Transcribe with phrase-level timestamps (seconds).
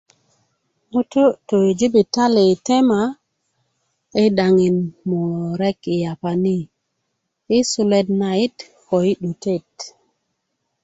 [0.93, 2.99] ŋutu' tu yi jibitali yi tema
[4.15, 4.77] yi daŋin
[5.07, 6.55] murek yi yapa ni
[7.49, 9.69] yi suluwet nayit ko yi 'dutet